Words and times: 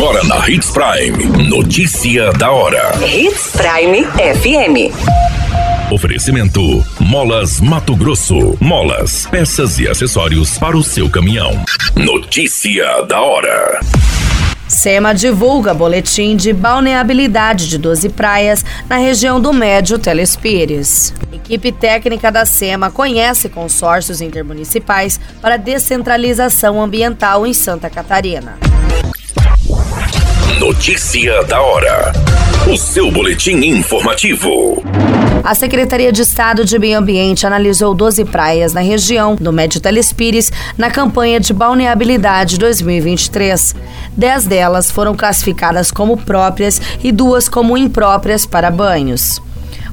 Agora 0.00 0.24
na 0.24 0.48
Hits 0.48 0.70
Prime. 0.70 1.46
Notícia 1.46 2.32
da 2.32 2.50
hora. 2.50 2.90
Hits 3.06 3.52
Prime 3.52 4.02
FM. 4.06 5.92
Oferecimento: 5.92 6.82
Molas 6.98 7.60
Mato 7.60 7.94
Grosso. 7.94 8.56
Molas, 8.58 9.26
peças 9.26 9.78
e 9.78 9.86
acessórios 9.86 10.56
para 10.56 10.74
o 10.74 10.82
seu 10.82 11.10
caminhão. 11.10 11.52
Notícia 11.94 13.02
da 13.02 13.20
hora. 13.20 13.78
SEMA 14.66 15.14
divulga 15.14 15.74
boletim 15.74 16.34
de 16.34 16.54
balneabilidade 16.54 17.68
de 17.68 17.76
12 17.76 18.08
praias 18.08 18.64
na 18.88 18.96
região 18.96 19.38
do 19.38 19.52
Médio 19.52 19.98
Telespires. 19.98 21.12
Equipe 21.30 21.72
técnica 21.72 22.32
da 22.32 22.46
SEMA 22.46 22.90
conhece 22.90 23.50
consórcios 23.50 24.22
intermunicipais 24.22 25.20
para 25.42 25.58
descentralização 25.58 26.82
ambiental 26.82 27.46
em 27.46 27.52
Santa 27.52 27.90
Catarina. 27.90 28.69
Notícia 30.70 31.42
da 31.46 31.60
hora. 31.60 32.12
O 32.72 32.76
seu 32.76 33.10
boletim 33.10 33.56
informativo. 33.56 34.80
A 35.42 35.52
Secretaria 35.52 36.12
de 36.12 36.22
Estado 36.22 36.64
de 36.64 36.78
Meio 36.78 36.96
Ambiente 36.96 37.44
analisou 37.44 37.92
12 37.92 38.24
praias 38.26 38.72
na 38.72 38.80
região 38.80 39.34
do 39.34 39.52
Médio 39.52 39.80
Telespires 39.80 40.52
na 40.78 40.88
campanha 40.88 41.40
de 41.40 41.52
balneabilidade 41.52 42.56
2023. 42.56 43.74
Dez 44.16 44.44
delas 44.44 44.92
foram 44.92 45.16
classificadas 45.16 45.90
como 45.90 46.16
próprias 46.16 46.80
e 47.02 47.10
duas 47.10 47.48
como 47.48 47.76
impróprias 47.76 48.46
para 48.46 48.70
banhos 48.70 49.42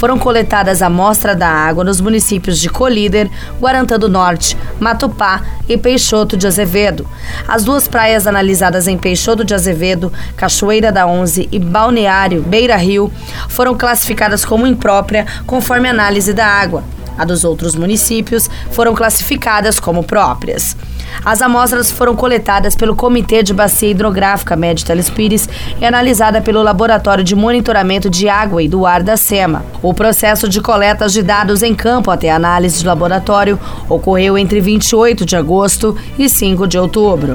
foram 0.00 0.18
coletadas 0.18 0.80
amostra 0.80 1.36
da 1.36 1.46
água 1.46 1.84
nos 1.84 2.00
municípios 2.00 2.58
de 2.58 2.70
Colíder, 2.70 3.30
Guarantã 3.60 3.98
do 3.98 4.08
Norte, 4.08 4.56
Matupá 4.80 5.42
e 5.68 5.76
Peixoto 5.76 6.38
de 6.38 6.46
Azevedo. 6.46 7.06
As 7.46 7.64
duas 7.64 7.86
praias 7.86 8.26
analisadas 8.26 8.88
em 8.88 8.96
Peixoto 8.96 9.44
de 9.44 9.52
Azevedo, 9.52 10.10
Cachoeira 10.38 10.90
da 10.90 11.06
Onze 11.06 11.50
e 11.52 11.58
Balneário 11.58 12.40
Beira 12.40 12.76
Rio 12.76 13.12
foram 13.50 13.76
classificadas 13.76 14.42
como 14.42 14.66
imprópria 14.66 15.26
conforme 15.46 15.86
análise 15.86 16.32
da 16.32 16.46
água. 16.46 16.82
A 17.20 17.24
dos 17.26 17.44
outros 17.44 17.74
municípios 17.74 18.48
foram 18.70 18.94
classificadas 18.94 19.78
como 19.78 20.02
próprias. 20.02 20.74
As 21.22 21.42
amostras 21.42 21.90
foram 21.90 22.16
coletadas 22.16 22.74
pelo 22.74 22.96
Comitê 22.96 23.42
de 23.42 23.52
Bacia 23.52 23.90
Hidrográfica 23.90 24.56
Médio 24.56 24.86
Telespires 24.86 25.46
e 25.78 25.84
analisada 25.84 26.40
pelo 26.40 26.62
Laboratório 26.62 27.22
de 27.22 27.36
Monitoramento 27.36 28.08
de 28.08 28.26
Água 28.26 28.62
e 28.62 28.68
do 28.68 28.86
Ar 28.86 29.02
da 29.02 29.18
SEMA. 29.18 29.62
O 29.82 29.92
processo 29.92 30.48
de 30.48 30.62
coletas 30.62 31.12
de 31.12 31.22
dados 31.22 31.62
em 31.62 31.74
campo 31.74 32.10
até 32.10 32.30
análise 32.30 32.78
de 32.78 32.86
laboratório 32.86 33.60
ocorreu 33.86 34.38
entre 34.38 34.58
28 34.58 35.26
de 35.26 35.36
agosto 35.36 35.94
e 36.18 36.26
5 36.26 36.66
de 36.66 36.78
outubro. 36.78 37.34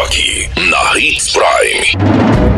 Aqui, 0.00 0.48
na 0.70 0.98
Hits 0.98 1.32
Prime. 1.32 2.02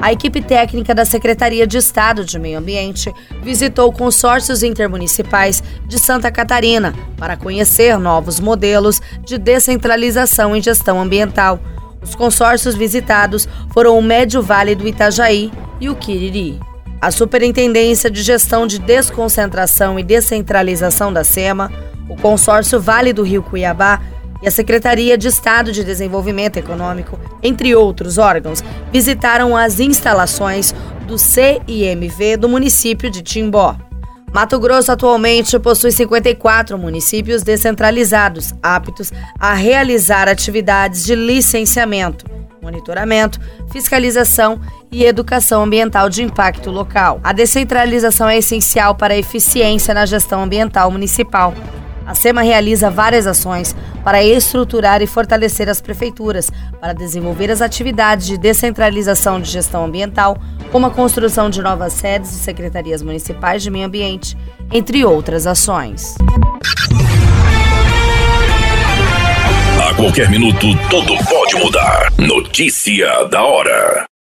A 0.00 0.12
equipe 0.12 0.40
técnica 0.40 0.94
da 0.94 1.04
Secretaria 1.04 1.66
de 1.66 1.76
Estado 1.76 2.24
de 2.24 2.38
Meio 2.38 2.58
Ambiente 2.58 3.12
visitou 3.42 3.92
consórcios 3.92 4.62
intermunicipais 4.62 5.60
de 5.86 5.98
Santa 5.98 6.30
Catarina 6.30 6.94
para 7.16 7.36
conhecer 7.36 7.98
novos 7.98 8.38
modelos 8.38 9.02
de 9.24 9.38
descentralização 9.38 10.54
em 10.54 10.62
gestão 10.62 11.00
ambiental. 11.00 11.58
Os 12.00 12.14
consórcios 12.14 12.76
visitados 12.76 13.48
foram 13.72 13.98
o 13.98 14.02
Médio 14.02 14.40
Vale 14.40 14.76
do 14.76 14.86
Itajaí 14.86 15.50
e 15.80 15.90
o 15.90 15.96
Quiriri. 15.96 16.60
A 17.00 17.10
Superintendência 17.10 18.08
de 18.08 18.22
Gestão 18.22 18.68
de 18.68 18.78
Desconcentração 18.78 19.98
e 19.98 20.04
Descentralização 20.04 21.12
da 21.12 21.24
SEMA, 21.24 21.72
o 22.08 22.16
Consórcio 22.16 22.80
Vale 22.80 23.12
do 23.12 23.24
Rio 23.24 23.42
Cuiabá 23.42 24.00
e 24.46 24.48
a 24.48 24.52
Secretaria 24.52 25.18
de 25.18 25.26
Estado 25.26 25.72
de 25.72 25.82
Desenvolvimento 25.82 26.56
Econômico, 26.56 27.18
entre 27.42 27.74
outros 27.74 28.16
órgãos, 28.16 28.62
visitaram 28.92 29.56
as 29.56 29.80
instalações 29.80 30.72
do 31.04 31.18
CIMV 31.18 32.36
do 32.36 32.48
município 32.48 33.10
de 33.10 33.22
Timbó. 33.22 33.76
Mato 34.32 34.60
Grosso 34.60 34.92
atualmente 34.92 35.58
possui 35.58 35.90
54 35.90 36.78
municípios 36.78 37.42
descentralizados, 37.42 38.54
aptos 38.62 39.12
a 39.36 39.52
realizar 39.52 40.28
atividades 40.28 41.04
de 41.04 41.16
licenciamento, 41.16 42.24
monitoramento, 42.62 43.40
fiscalização 43.72 44.60
e 44.92 45.04
educação 45.04 45.64
ambiental 45.64 46.08
de 46.08 46.22
impacto 46.22 46.70
local. 46.70 47.18
A 47.24 47.32
descentralização 47.32 48.28
é 48.28 48.38
essencial 48.38 48.94
para 48.94 49.14
a 49.14 49.18
eficiência 49.18 49.92
na 49.92 50.06
gestão 50.06 50.42
ambiental 50.44 50.88
municipal. 50.90 51.52
A 52.06 52.14
SEMA 52.14 52.42
realiza 52.42 52.88
várias 52.88 53.26
ações 53.26 53.74
para 54.04 54.22
estruturar 54.22 55.02
e 55.02 55.06
fortalecer 55.06 55.68
as 55.68 55.80
prefeituras, 55.80 56.50
para 56.80 56.92
desenvolver 56.92 57.50
as 57.50 57.60
atividades 57.60 58.26
de 58.26 58.38
descentralização 58.38 59.40
de 59.40 59.50
gestão 59.50 59.84
ambiental, 59.84 60.38
como 60.70 60.86
a 60.86 60.90
construção 60.90 61.50
de 61.50 61.60
novas 61.60 61.92
sedes 61.92 62.30
de 62.30 62.36
secretarias 62.36 63.02
municipais 63.02 63.62
de 63.62 63.70
meio 63.70 63.86
ambiente, 63.86 64.36
entre 64.72 65.04
outras 65.04 65.46
ações. 65.46 66.14
A 69.84 69.94
qualquer 69.94 70.30
minuto, 70.30 70.66
tudo 70.88 71.16
pode 71.24 71.56
mudar. 71.56 72.12
Notícia 72.18 73.24
da 73.24 73.42
hora. 73.42 74.15